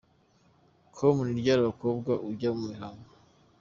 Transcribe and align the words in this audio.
com: 0.95 1.15
Ni 1.23 1.33
ryari 1.39 1.59
umukobwa 1.63 2.11
ajya 2.29 2.49
mu 2.55 2.63
mihango?. 2.71 3.11